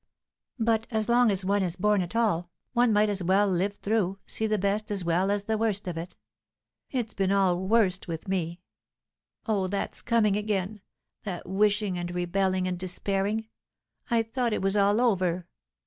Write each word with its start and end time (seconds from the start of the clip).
But 0.57 0.87
as 0.89 1.07
long 1.07 1.29
as 1.29 1.45
one 1.45 1.61
is 1.61 1.75
born 1.75 2.01
at 2.01 2.15
all, 2.15 2.49
one 2.73 2.91
might 2.91 3.07
as 3.07 3.21
well 3.21 3.45
live 3.47 3.73
life 3.73 3.81
through, 3.81 4.17
see 4.25 4.47
the 4.47 4.57
best 4.57 4.89
as 4.89 5.05
well 5.05 5.29
as 5.29 5.43
the 5.43 5.59
worst 5.59 5.87
of 5.87 5.95
it. 5.95 6.15
It's 6.89 7.13
been 7.13 7.31
all 7.31 7.59
worst 7.67 8.07
with 8.07 8.27
me. 8.27 8.61
Oh, 9.45 9.67
that's 9.67 10.01
coming 10.01 10.35
again! 10.35 10.81
That 11.21 11.47
wishing 11.47 11.99
and 11.99 12.15
rebelling 12.15 12.67
and 12.67 12.79
despairing! 12.79 13.47
I 14.09 14.23
thought 14.23 14.53
it 14.53 14.63
was 14.63 14.75
all 14.75 14.99
over. 14.99 15.45